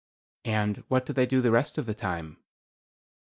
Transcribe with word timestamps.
"And 0.45 0.77
what 0.87 1.05
do 1.05 1.13
they 1.13 1.27
do 1.27 1.41
the 1.41 1.51
rest 1.51 1.77
of 1.77 1.85
the 1.85 1.93
time?" 1.93 2.37